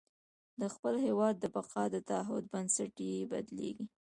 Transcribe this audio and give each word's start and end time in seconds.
د 0.59 0.61
خپل 0.73 0.95
هېواد 1.05 1.35
د 1.39 1.45
بقا 1.55 1.83
د 1.93 1.95
تعهد 2.09 2.43
بنسټ 2.53 2.93
یې 3.09 3.27
بدلېږي. 3.31 3.85